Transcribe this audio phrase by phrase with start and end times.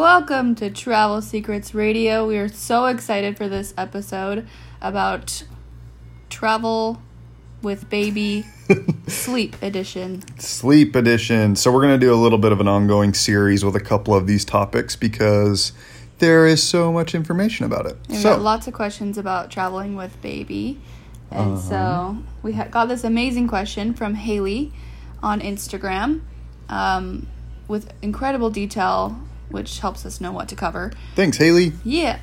[0.00, 2.26] Welcome to Travel Secrets Radio.
[2.26, 4.48] We are so excited for this episode
[4.80, 5.42] about
[6.30, 7.02] travel
[7.60, 8.46] with baby
[9.08, 10.22] sleep edition.
[10.38, 11.54] Sleep edition.
[11.54, 14.14] So, we're going to do a little bit of an ongoing series with a couple
[14.14, 15.72] of these topics because
[16.16, 17.98] there is so much information about it.
[18.08, 20.80] So, got lots of questions about traveling with baby.
[21.30, 24.72] And so we ha- got this amazing question from Haley
[25.22, 26.22] on Instagram
[26.70, 27.26] um,
[27.68, 29.20] with incredible detail,
[29.50, 30.92] which helps us know what to cover.
[31.14, 31.72] thanks, Haley.
[31.84, 32.18] Yeah.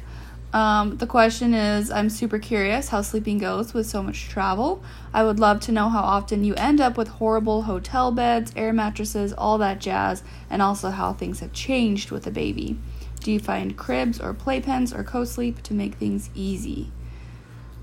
[0.54, 4.81] Um, the question is I'm super curious how sleeping goes with so much travel.
[5.13, 8.71] I would love to know how often you end up with horrible hotel beds, air
[8.71, 12.77] mattresses, all that jazz, and also how things have changed with a baby.
[13.20, 16.91] Do you find cribs or playpens or co sleep to make things easy?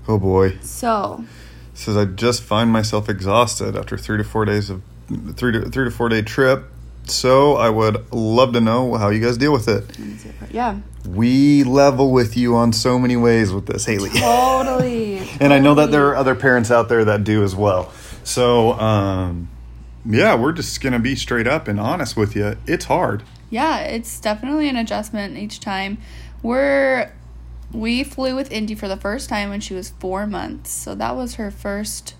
[0.07, 0.57] Oh boy.
[0.61, 1.23] So,
[1.73, 4.81] Says I just find myself exhausted after three to four days of
[5.35, 6.65] three to three to four day trip.
[7.09, 9.87] So I would love to know how you guys deal with it.
[9.87, 10.77] let me see if I- yeah,
[11.07, 14.09] We level with you on so many ways with this, Haley.
[14.19, 15.19] totally.
[15.39, 17.91] and I know that there are other parents out there that do as well.
[18.23, 19.49] So, um,
[20.05, 22.57] yeah, we're just gonna be straight up and honest with you.
[22.65, 23.23] It's hard.
[23.51, 25.97] Yeah, it's definitely an adjustment each time.
[26.41, 27.11] We're
[27.71, 31.15] we flew with Indy for the first time when she was four months, so that
[31.15, 32.15] was her first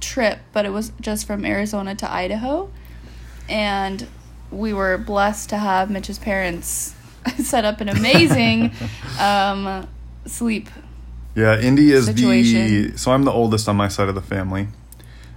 [0.00, 2.70] trip, but it was just from Arizona to Idaho,
[3.50, 4.06] and
[4.50, 6.94] we were blessed to have Mitch's parents
[7.38, 8.72] set up an amazing
[9.20, 9.88] um,
[10.26, 10.68] sleep.
[11.34, 14.68] Yeah, Indy is the so I'm the oldest on my side of the family,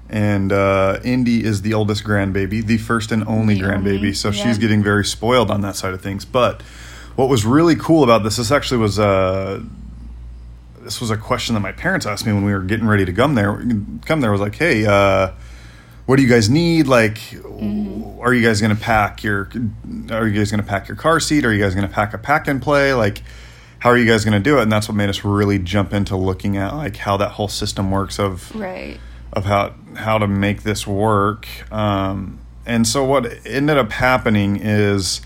[0.10, 3.96] and uh, Indy is the oldest grandbaby, the first and only The grandbaby.
[3.98, 4.44] only, So yeah.
[4.44, 6.26] she's getting very spoiled on that side of things.
[6.26, 6.62] But
[7.16, 9.62] what was really cool about this, this actually was uh,
[10.82, 13.14] this was a question that my parents asked me when we were getting ready to
[13.14, 13.64] come there.
[14.06, 14.86] Come there was like, hey.
[14.86, 15.32] Uh,
[16.06, 16.86] what do you guys need?
[16.88, 17.18] Like,
[18.24, 19.50] are you guys going to pack your?
[20.12, 21.46] Are you guys going to pack your car seat?
[21.46, 22.94] Are you guys going to pack a pack and play?
[22.94, 23.22] Like,
[23.80, 24.64] how are you guys going to do it?
[24.64, 27.92] And that's what made us really jump into looking at like how that whole system
[27.92, 28.98] works of Right.
[29.34, 31.48] of how how to make this work.
[31.72, 35.20] Um, and so what ended up happening is,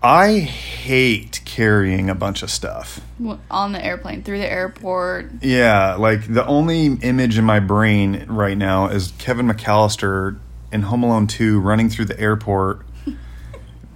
[0.00, 3.00] I hate carrying a bunch of stuff.
[3.50, 5.42] On the airplane through the airport.
[5.42, 10.38] Yeah, like the only image in my brain right now is Kevin McAllister
[10.72, 12.84] in Home Alone 2 running through the airport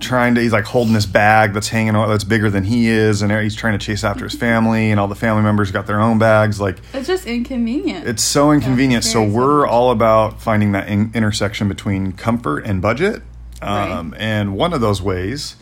[0.01, 3.23] trying to he's like holding this bag that's hanging out that's bigger than he is
[3.23, 6.01] and he's trying to chase after his family and all the family members got their
[6.01, 8.09] own bags like It's just inconvenient.
[8.09, 12.83] it's so inconvenient so so we're all about finding that in- intersection between comfort and
[12.83, 13.23] budget
[13.61, 14.21] um, Right.
[14.21, 15.55] and one of those ways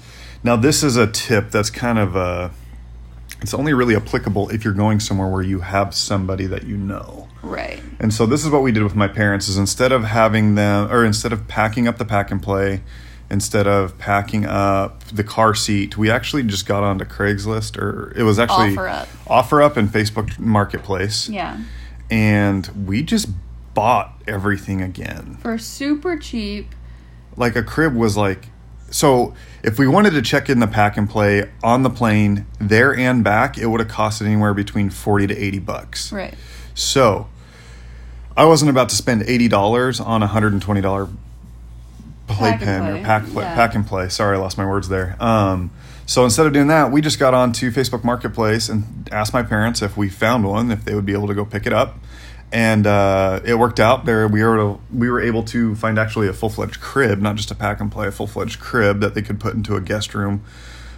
[0.43, 2.49] now this is a tip that's kind of uh
[3.43, 7.20] it's only really applicable if you're going somewhere where you have somebody that you know
[7.43, 7.83] right.
[7.99, 10.91] and so this is what we did with my parents is instead of having them
[10.91, 12.83] or instead of packing up the pack and play
[13.31, 18.23] instead of packing up the car seat we actually just got onto craigslist or it
[18.25, 19.07] was actually OfferUp.
[19.29, 21.59] offer up and facebook marketplace Yeah.
[22.11, 23.29] and we just
[23.73, 25.39] bought everything again.
[25.41, 26.75] For super cheap.
[27.37, 28.47] Like a crib was like
[28.91, 32.95] so if we wanted to check in the pack and play on the plane there
[32.95, 36.13] and back, it would have costed anywhere between 40 to 80 bucks.
[36.13, 36.35] Right.
[36.81, 37.29] So
[38.37, 41.11] I wasn't about to spend $80 on a $120
[42.27, 43.55] Pack and playpen or pack play, yeah.
[43.55, 44.09] pack and play.
[44.09, 45.17] Sorry, I lost my words there.
[45.21, 45.71] Um,
[46.07, 49.83] so instead of doing that, we just got onto Facebook Marketplace and asked my parents
[49.83, 51.99] if we found one, if they would be able to go pick it up.
[52.53, 54.07] And uh, it worked out.
[54.07, 57.51] There, we were we were able to find actually a full fledged crib, not just
[57.53, 60.15] a pack and play, a full fledged crib that they could put into a guest
[60.15, 60.43] room.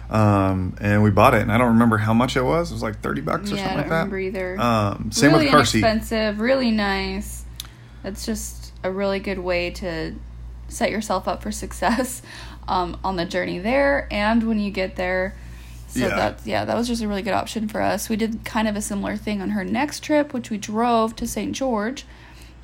[0.09, 2.71] Um, and we bought it, and I don't remember how much it was.
[2.71, 3.95] It was like thirty bucks or Yeah, I something don't like that.
[4.13, 4.59] remember either.
[4.59, 5.79] Um, same really with car seat.
[5.79, 7.45] inexpensive, really nice.
[8.03, 10.13] It's just a really good way to
[10.67, 12.21] set yourself up for success
[12.67, 15.35] um, on the journey there and when you get there.
[15.87, 16.09] So Yeah.
[16.15, 18.09] that yeah, that was just a really good option for us.
[18.09, 21.27] We did kind of a similar thing on her next trip, which we drove to
[21.27, 21.53] St.
[21.53, 22.05] George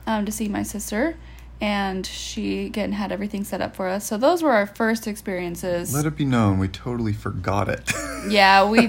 [0.08, 1.16] um, to see my sister,
[1.62, 4.06] and she again had everything set up for us.
[4.06, 5.94] So those were our first experiences.
[5.94, 7.82] Let it be known, we totally forgot it.
[8.30, 8.88] yeah, we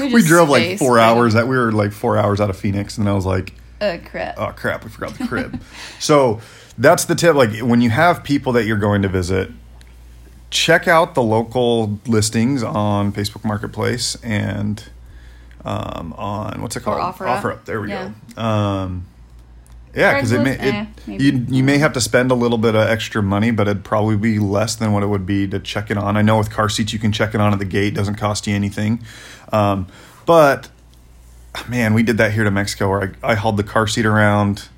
[0.00, 1.34] we, we drove like four right hours.
[1.34, 4.36] That we were like four hours out of Phoenix, and I was like, Uh, crap.
[4.38, 5.60] oh crap, we forgot the crib.
[5.98, 6.40] so
[6.78, 7.34] that's the tip.
[7.34, 9.50] Like when you have people that you're going to visit,
[10.50, 14.82] check out the local listings on Facebook Marketplace and
[15.64, 16.98] um, on what's it called?
[17.14, 17.40] OfferUp.
[17.42, 17.64] OfferUp.
[17.66, 18.12] There we Yeah.
[18.34, 18.40] go.
[18.42, 19.06] Um,
[19.94, 22.58] yeah, because it may Craigslist, it, eh, you you may have to spend a little
[22.58, 25.58] bit of extra money, but it'd probably be less than what it would be to
[25.58, 26.16] check it on.
[26.16, 28.46] I know with car seats you can check it on at the gate; doesn't cost
[28.46, 29.02] you anything.
[29.52, 29.86] Um,
[30.26, 30.70] but
[31.68, 34.68] man, we did that here to Mexico, where I, I hauled the car seat around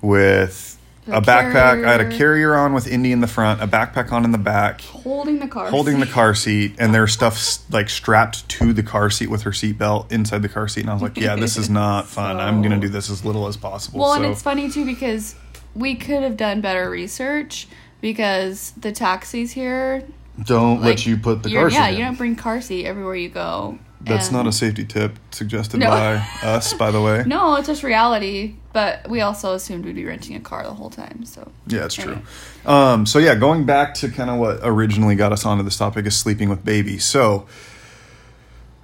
[0.00, 1.86] with a backpack.
[1.86, 2.54] I had a carrier.
[2.56, 5.68] on with Indy in the front, a backpack on in the back, holding the car.
[5.68, 6.12] holding the seat.
[6.12, 10.42] car seat, and there's stuff like strapped to the car seat with her seatbelt inside
[10.42, 10.82] the car seat.
[10.82, 12.38] And I was like, yeah, this is not fun.
[12.38, 14.00] I'm gonna do this as little as possible.
[14.00, 14.22] Well, so.
[14.22, 15.34] and it's funny too because
[15.74, 17.68] we could have done better research
[18.00, 20.04] because the taxis here
[20.44, 21.76] don't let you put the car seat.
[21.76, 21.98] Yeah, in.
[21.98, 23.78] you don't bring car seat everywhere you go.
[24.06, 25.90] That's and- not a safety tip suggested No.
[25.90, 27.24] by us, by the way.
[27.26, 28.54] No, it's just reality.
[28.72, 31.24] But we also assumed we'd be renting a car the whole time.
[31.24, 32.12] So Yeah, it's true.
[32.12, 32.26] Anyway.
[32.66, 36.06] Um, so yeah, going back to kind of what originally got us onto this topic
[36.06, 36.98] is sleeping with baby.
[36.98, 37.46] So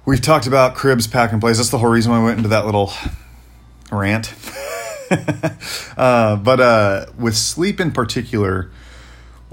[0.05, 1.57] we've talked about cribs, pack and plays.
[1.57, 2.91] That's the whole reason why I went into that little
[3.91, 4.33] rant.
[5.97, 8.71] uh, but uh, with sleep in particular,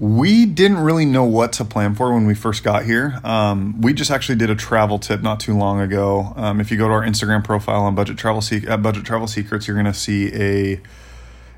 [0.00, 3.20] we didn't really know what to plan for when we first got here.
[3.22, 6.32] Um, we just actually did a travel tip not too long ago.
[6.36, 9.26] Um, if you go to our Instagram profile on Budget Travel Se- at Budget Travel
[9.26, 10.80] Secrets, you're going to see a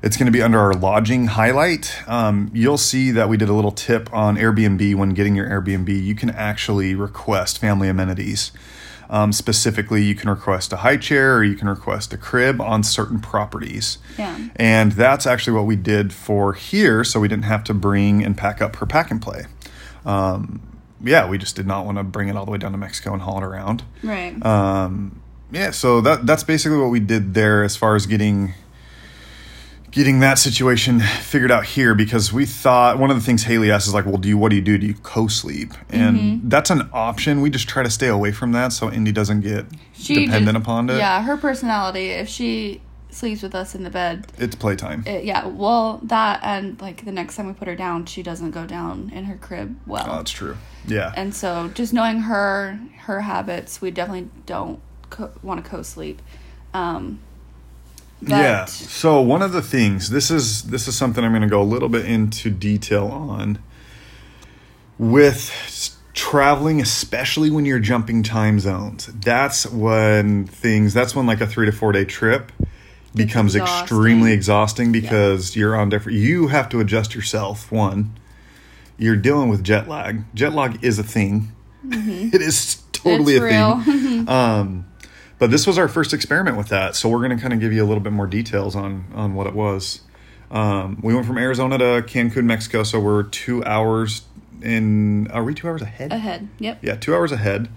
[0.01, 1.97] it's going to be under our lodging highlight.
[2.05, 6.03] Um, you'll see that we did a little tip on Airbnb when getting your Airbnb.
[6.03, 8.51] You can actually request family amenities.
[9.13, 12.81] Um, specifically, you can request a high chair or you can request a crib on
[12.81, 13.99] certain properties.
[14.17, 14.47] Yeah.
[14.55, 18.35] And that's actually what we did for here, so we didn't have to bring and
[18.35, 19.45] pack up her pack and play.
[20.03, 20.63] Um,
[20.99, 23.13] yeah, we just did not want to bring it all the way down to Mexico
[23.13, 23.83] and haul it around.
[24.01, 24.43] right.
[24.43, 25.21] Um,
[25.51, 28.55] yeah, so that that's basically what we did there as far as getting
[29.93, 33.87] getting that situation figured out here because we thought one of the things Haley asked
[33.87, 34.77] is like, well, do you what do you do?
[34.77, 35.73] Do you co-sleep?
[35.89, 36.49] And Mm-hmm.
[36.49, 37.41] that's an option.
[37.41, 40.63] We just try to stay away from that so Indy doesn't get She dependent just-
[40.65, 40.97] upon it.
[40.97, 42.07] Yeah, her personality.
[42.09, 42.81] If she
[43.11, 45.03] sleeps with us in the bed, It's playtime.
[45.05, 45.45] it, yeah.
[45.45, 49.11] Well, that and like the next time we put her down, she doesn't go down
[49.13, 50.05] in her crib well.
[50.09, 50.57] oh, that's true.
[50.87, 51.13] Yeah.
[51.15, 54.79] and so just knowing her her habits, we definitely don't
[55.11, 56.19] co- want to co-sleep.
[56.73, 57.19] Um,
[58.23, 58.65] but yeah.
[58.65, 61.63] So one of the things this is this is something I'm going to go a
[61.63, 63.59] little bit into detail on
[64.97, 65.51] with
[66.13, 69.07] traveling, especially when you're jumping time zones.
[69.07, 70.93] That's when things.
[70.93, 72.51] That's when like a three to four day trip
[73.15, 73.83] becomes exhausting.
[73.83, 76.17] extremely exhausting because you're on different.
[76.17, 77.71] You have to adjust yourself.
[77.71, 78.17] One,
[78.97, 80.23] you're dealing with jet lag.
[80.33, 81.51] Jet lag is a thing.
[81.91, 83.81] It is totally It's a real.
[83.81, 84.29] thing.
[84.29, 84.85] Um,
[85.43, 87.73] but this was our first experiment with that, so we're going to kind of give
[87.73, 89.99] you a little bit more details on on what it was.
[90.49, 94.21] Um, we went from Arizona to Cancun, Mexico, so we're two hours
[94.61, 95.29] in.
[95.31, 96.13] Are we two hours ahead?
[96.13, 96.47] ahead.
[96.59, 96.79] Yep.
[96.81, 97.67] Yeah, two hours ahead,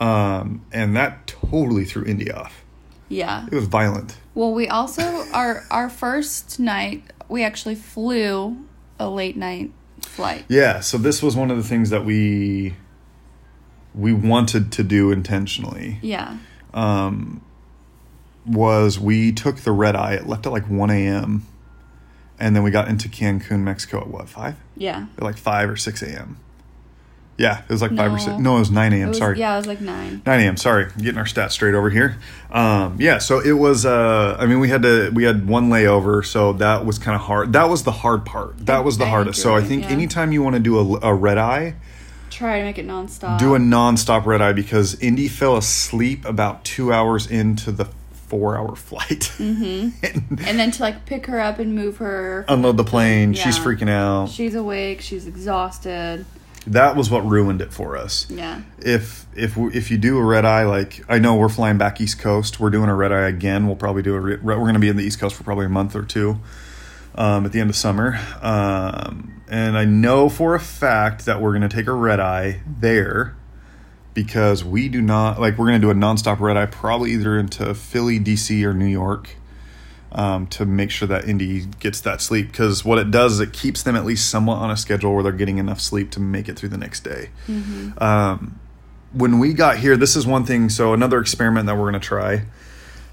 [0.00, 2.64] um, and that totally threw Indy off.
[3.08, 3.46] Yeah.
[3.46, 4.16] It was violent.
[4.34, 8.56] Well, we also our our first night we actually flew
[8.98, 9.70] a late night
[10.02, 10.46] flight.
[10.48, 12.74] Yeah, so this was one of the things that we
[13.94, 16.00] we wanted to do intentionally.
[16.02, 16.38] Yeah.
[16.74, 17.40] Um,
[18.46, 20.14] was we took the red eye.
[20.14, 21.46] It left at like 1 a.m.
[22.38, 24.56] And then we got into Cancun, Mexico at what, 5?
[24.76, 25.06] Yeah.
[25.16, 26.38] At like 5 or 6 a.m.
[27.36, 28.28] Yeah, it was like 5 or 6.
[28.32, 28.38] No.
[28.38, 29.14] No, it was 9 a.m.
[29.14, 29.38] Sorry.
[29.38, 30.22] Yeah, it was like nine.
[30.24, 30.56] 9 a.m.
[30.56, 32.16] Sorry, getting our stats straight over here.
[32.50, 33.84] Um, yeah, so it was.
[33.84, 35.10] Uh, I mean, we had to.
[35.10, 37.52] We had one layover, so that was kind of hard.
[37.52, 38.66] That was the hard part.
[38.66, 39.42] That was the I hardest.
[39.42, 39.90] So I think yeah.
[39.90, 41.74] anytime you want to do a, a red eye,
[42.34, 43.38] Try to make it nonstop.
[43.38, 47.84] do a non-stop red eye because Indy fell asleep about two hours into the
[48.26, 49.30] four-hour flight.
[49.38, 50.34] Mm-hmm.
[50.44, 52.44] and then to like pick her up and move her.
[52.48, 53.34] Unload the plane.
[53.34, 54.30] She's freaking out.
[54.30, 55.00] She's awake.
[55.00, 56.26] She's exhausted.
[56.66, 58.26] that was what ruined it for us.
[58.30, 58.62] Yeah.
[58.78, 62.18] If if if you do a red eye, like I know we're flying back East
[62.18, 63.66] Coast, we're doing a red eye again.
[63.66, 64.20] We'll probably do a.
[64.20, 66.38] Re- we're going to be in the East Coast for probably a month or two.
[67.16, 71.50] Um, at the end of summer, um, and I know for a fact that we're
[71.50, 73.36] going to take a red eye there
[74.14, 77.38] because we do not like we're going to do a nonstop red eye probably either
[77.38, 79.36] into Philly, DC, or New York
[80.12, 83.52] um, to make sure that Indy gets that sleep because what it does is it
[83.52, 86.48] keeps them at least somewhat on a schedule where they're getting enough sleep to make
[86.48, 87.30] it through the next day.
[87.98, 88.60] Um,
[89.12, 90.68] when we got here, this is one thing.
[90.68, 92.44] So another experiment that we're going to try,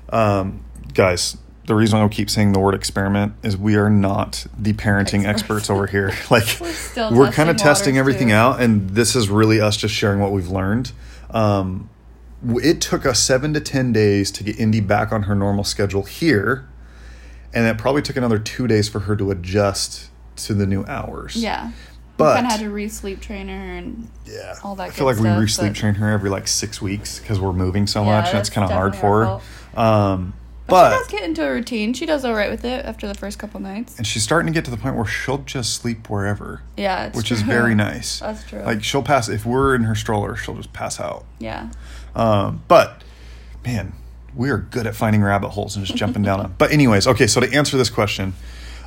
[0.10, 1.38] um, guys.
[1.72, 5.24] The reason I will keep saying the word experiment is we are not the parenting
[5.26, 5.70] experts, Experts.
[5.70, 6.12] over here.
[6.30, 8.34] Like We're we're kind of testing everything too.
[8.34, 10.92] out, and this is really us just sharing what we've learned.
[11.30, 11.90] Um,
[12.62, 16.04] it took us seven to ten days to get Indy back on her normal schedule
[16.04, 16.68] here,
[17.54, 20.10] and it probably took another two days for her to adjust
[20.44, 21.38] to the new hours.
[21.38, 21.72] Yeah.
[22.18, 25.06] But- we kind of had to re-sleep train her and Yeah, all that I feel
[25.06, 28.28] like we re-sleep train her every like six weeks because we're moving so Yeah, much,
[28.28, 29.40] and it's that's kind of hard for
[29.74, 29.80] her.
[29.82, 30.34] Um,
[30.72, 31.94] But, she does get into a routine.
[31.94, 33.98] She does all right with it after the first couple nights.
[33.98, 37.16] and she's starting to get to the point where she'll just sleep wherever, Yeah, it's
[37.18, 38.20] which is very nice.
[38.20, 38.62] That's true.
[38.62, 41.26] Like she'll pass if we're in her stroller, she'll just pass out.
[41.40, 41.70] yeah.
[42.16, 43.04] Um, but
[43.66, 43.94] man,
[44.36, 46.56] we are good at finding rabbit holes and just jumping down them.
[46.58, 47.28] But anyways, okay.
[47.28, 48.34] So to answer this question,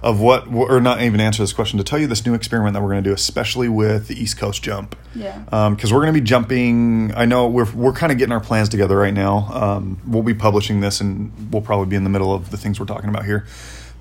[0.05, 2.83] of what, or not even answer this question, to tell you this new experiment that
[2.83, 4.95] we're going to do, especially with the East Coast jump.
[5.15, 5.39] Yeah.
[5.71, 7.15] Because we're going to be jumping.
[7.17, 9.49] I know we're we're kind of getting our plans together right now.
[9.51, 12.79] Um, we'll be publishing this, and we'll probably be in the middle of the things
[12.79, 13.47] we're talking about here.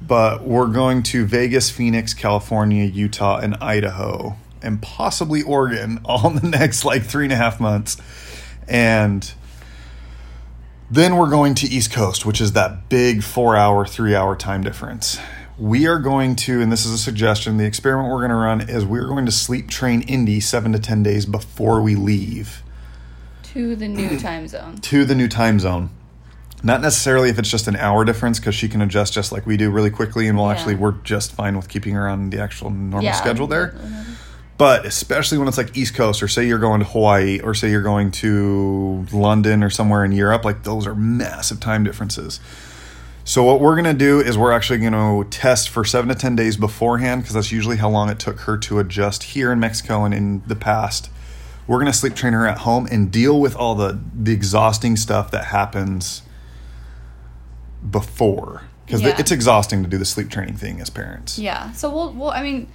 [0.01, 6.35] But we're going to Vegas, Phoenix, California, Utah, and Idaho, and possibly Oregon, all in
[6.35, 7.95] the next like three and a half months,
[8.67, 9.33] and
[10.91, 14.63] then we're going to East Coast, which is that big four hour, three hour time
[14.63, 15.17] difference.
[15.57, 18.61] We are going to, and this is a suggestion, the experiment we're going to run
[18.61, 22.63] is we're going to sleep train Indy seven to 10 days before we leave
[23.53, 24.77] To the new time zone.
[24.77, 25.91] to the new time zone.
[26.63, 29.57] Not necessarily if it's just an hour difference, because she can adjust just like we
[29.57, 30.53] do really quickly, and we'll Yeah.
[30.53, 33.11] actually, we're just fine with keeping her on the actual normal Yeah.
[33.13, 33.75] schedule there.
[34.57, 37.69] But especially when it's like East Coast, or say you're going to Hawaii, or say
[37.69, 42.39] you're going to London or somewhere in Europe, like those are massive time differences.
[43.25, 46.57] So what we're gonna do is we're actually gonna test for seven to ten days
[46.57, 50.13] beforehand, because that's usually how long it took her to adjust here in Mexico and
[50.13, 51.09] in the past.
[51.65, 55.31] We're gonna sleep train her at home and deal with all the the exhausting stuff
[55.31, 56.23] that happens
[57.89, 59.15] before, because Yeah.
[59.17, 61.39] it's exhausting to do the sleep training thing as parents.
[61.39, 61.71] Yeah.
[61.71, 62.67] So we'll, we'll, I mean,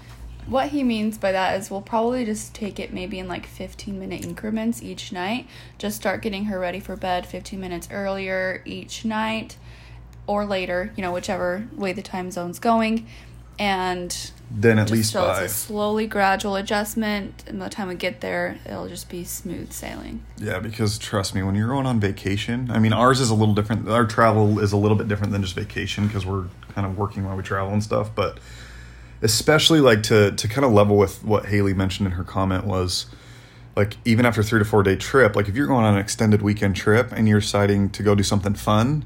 [0.46, 3.98] what he means by that is we'll probably just take it maybe in like 15
[3.98, 5.46] minute increments each night.
[5.78, 9.56] Just start getting her ready for bed 15 minutes earlier each night
[10.28, 13.08] or later, you know, whichever way the time zone's going.
[13.58, 14.16] And
[14.52, 17.42] Then at least so by it's a slowly gradual adjustment.
[17.48, 20.22] And by the time we get there, it'll just be smooth sailing.
[20.36, 23.54] Yeah, because trust me, when you're going on vacation, I mean, ours is a little
[23.54, 23.88] different.
[23.88, 26.44] Our travel is a little bit different than just vacation because we're
[26.74, 28.14] kind of working while we travel and stuff.
[28.14, 28.38] But
[29.22, 33.06] especially like to to kind of level with what Haley mentioned in her comment was
[33.74, 36.42] like even after three to four day trip, like if you're going on an extended
[36.42, 39.04] weekend trip and you're deciding to go do something fun,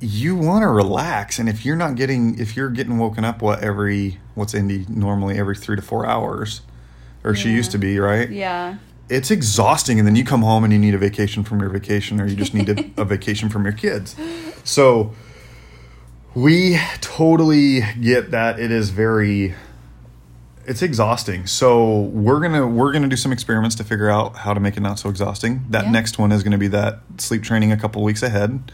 [0.00, 1.38] you want to relax.
[1.38, 5.38] And if you're not getting, if you're getting woken up, what every what's Indy normally
[5.38, 6.62] every three to four hours,
[7.24, 8.30] or she used to be, right?
[8.30, 8.76] Yeah.
[9.10, 12.20] it's exhausting and then you come home and you need a vacation from your vacation
[12.20, 14.14] or you just need a, a vacation from your kids
[14.62, 15.12] so
[16.34, 19.52] we totally get that it is very
[20.64, 24.60] it's exhausting so we're gonna we're gonna do some experiments to figure out how to
[24.60, 25.90] make it not so exhausting that Yeah.
[25.90, 28.70] next one is gonna be that sleep training a couple weeks ahead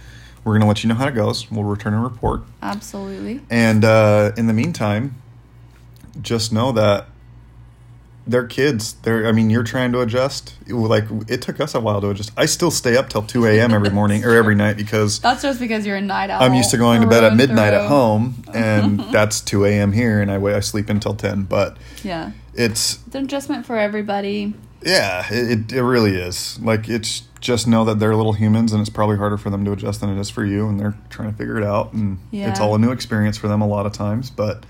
[0.46, 3.40] we're gonna let you know how it goes we'll return a report Absolutely.
[3.50, 5.16] and uh, in the meantime,
[6.22, 7.08] just know that
[8.28, 8.94] they're kids.
[9.02, 9.26] They're.
[9.28, 10.56] I mean, you're trying to adjust.
[10.66, 12.32] It, like it took us a while to adjust.
[12.36, 13.72] I still stay up till two a.m.
[13.72, 16.42] every morning or every night because That's just because you're a night owl.
[16.42, 19.92] I'm used to going to bed at midnight at home, and that's two a.m.
[19.92, 20.42] here, and I.
[20.56, 21.44] I sleep until ten.
[21.44, 22.32] But Yeah.
[22.54, 24.54] it's It's an adjustment for everybody.
[24.86, 26.60] Yeah, it, it, really is.
[26.60, 29.72] Like it's just know that they're little humans, and it's probably harder for them to
[29.72, 32.60] adjust than it is for you, and they're trying to figure it out, and it's
[32.60, 34.30] all a new experience for them a lot of times.
[34.30, 34.64] But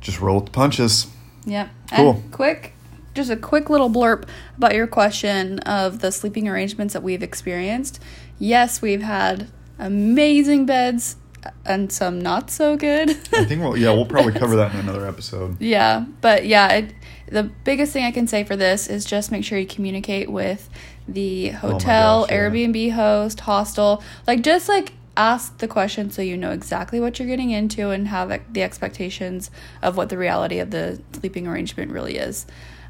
[0.00, 1.08] just roll with the punches.
[1.44, 1.70] Yep.
[1.96, 2.10] Cool.
[2.10, 2.74] And quick,
[3.14, 8.00] just a quick little blurb about your question of the sleeping arrangements that we've experienced.
[8.38, 11.16] Yes, we've had amazing beds
[11.64, 13.10] and some not so good.
[13.10, 15.60] I think we'll yeah we'll probably cover that in another episode.
[15.60, 16.94] yeah, but yeah, it,
[17.28, 20.68] the biggest thing I can say for this is just make sure you communicate with
[21.08, 22.36] the hotel, Oh gosh, yeah.
[22.36, 24.02] Airbnb host, hostel.
[24.26, 28.08] Like just like ask the question so you know exactly what you're getting into and
[28.08, 29.50] have the expectations
[29.82, 32.46] of what the reality of the sleeping arrangement really is.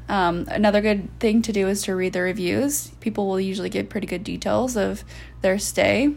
[0.09, 2.89] Um, another good thing to do is to read the reviews.
[3.01, 5.03] People will usually give pretty good details of
[5.41, 6.15] their stay.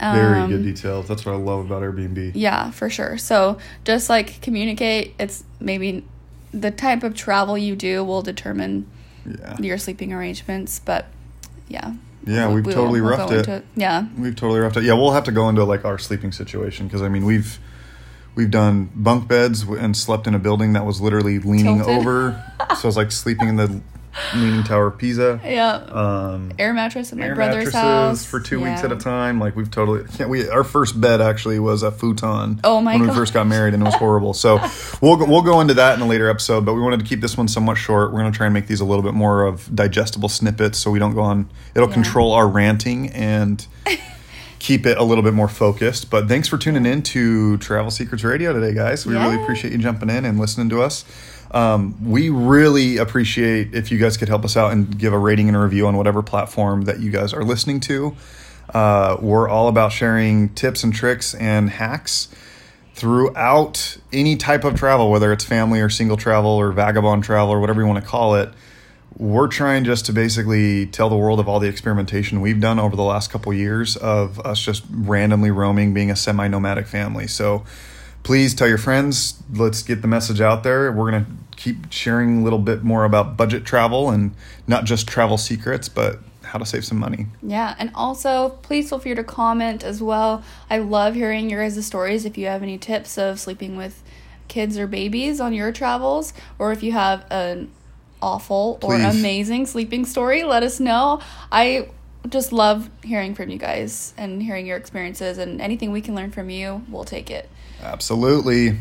[0.00, 1.08] Very Um, good details.
[1.08, 2.32] That's what I love about Airbnb.
[2.34, 3.18] yeah, for sure.
[3.18, 6.04] So just like communicate, it's maybe
[6.52, 8.86] the type of travel you do will determine
[9.26, 11.06] Yeah, your sleeping arrangements, but
[11.68, 11.94] yeah.
[12.24, 13.64] yeah, We'll- we've we'll- totally we'll roughed it.
[13.74, 14.06] Yeah.
[14.16, 14.84] We've totally roughed it.
[14.84, 17.58] Yeah, we'll have to go into like our sleeping situation because I mean we've
[18.36, 21.98] we've done bunk beds and slept in a building that was literally leaning Tilted.
[21.98, 22.44] over.
[22.76, 23.80] so I was like sleeping in the
[24.34, 25.40] leaning tower of Pisa.
[25.44, 25.74] Yeah.
[25.74, 29.38] Um, Air mattress at my air brother's house for two weeks at a time.
[29.40, 32.60] Like we've totally yeah, we our first bed actually was a futon.
[32.64, 34.34] Oh my when we first got married and it was horrible.
[34.34, 34.58] So
[35.00, 36.64] we'll go- we'll go into that in a later episode.
[36.64, 38.12] But we wanted to keep this one somewhat short.
[38.12, 40.90] We're going to try and make these a little bit more of digestible snippets so
[40.90, 41.48] we don't go on.
[41.74, 41.94] It'll Yeah.
[41.94, 43.66] control our ranting and.
[44.60, 48.24] Keep it a little bit more focused, but thanks for tuning in to Travel Secrets
[48.24, 49.06] Radio today, guys.
[49.06, 51.04] We really appreciate you jumping in and listening to us.
[51.50, 55.48] Um, we really appreciate if you guys could help us out and give a rating
[55.48, 58.14] and a review on whatever platform that you guys are listening to.
[58.72, 62.28] Uh, we're all about sharing tips and tricks and hacks
[62.94, 67.60] throughout any type of travel, whether it's family or single travel or vagabond travel or
[67.60, 68.50] whatever you want to call it.
[69.16, 72.94] We're trying just to basically tell the world of all the experimentation we've done over
[72.94, 77.26] the last couple years of us just randomly roaming, being a semi nomadic family.
[77.26, 77.64] So,
[78.22, 79.42] please tell your friends.
[79.52, 80.92] Let's get the message out there.
[80.92, 84.34] We're gonna keep sharing a little bit more about budget travel and
[84.66, 87.26] not just travel secrets, but how to save some money.
[87.42, 90.42] Yeah, and also please feel free to comment as well.
[90.70, 92.24] I love hearing your guys' stories.
[92.24, 94.02] If you have any tips of sleeping with
[94.48, 97.70] kids or babies on your travels, or if you have an
[98.22, 101.20] awful or amazing sleeping story, let us know.
[101.52, 101.88] I
[102.28, 106.30] just love hearing from you guys and hearing your experiences, and anything we can learn
[106.30, 107.48] from you, we'll take it.
[107.82, 108.78] Absolutely.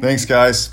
[0.00, 0.70] Thanks, guys.